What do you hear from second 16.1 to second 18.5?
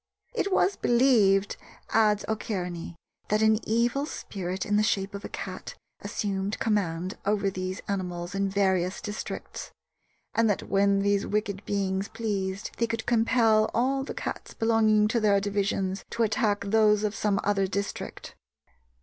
attack those of some other district.